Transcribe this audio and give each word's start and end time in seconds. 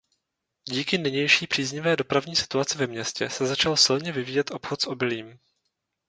Díky 0.69 0.97
nynější 0.97 1.47
příznivé 1.47 1.95
dopravní 1.95 2.35
situaci 2.35 2.77
ve 2.77 2.87
městě 2.87 3.29
se 3.29 3.45
začal 3.45 3.77
silně 3.77 4.11
vyvíjet 4.11 4.51
obchod 4.51 4.81
s 4.81 4.87
obilím. 4.87 5.39